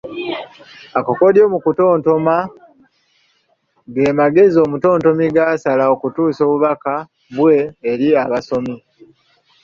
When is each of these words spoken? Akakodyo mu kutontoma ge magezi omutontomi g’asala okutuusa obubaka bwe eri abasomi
Akakodyo 0.99 1.43
mu 1.53 1.57
kutontoma 1.63 2.35
ge 3.93 4.09
magezi 4.19 4.57
omutontomi 4.65 5.25
g’asala 5.35 5.83
okutuusa 5.93 6.41
obubaka 6.45 6.93
bwe 7.35 7.57
eri 7.91 8.07
abasomi 8.23 8.75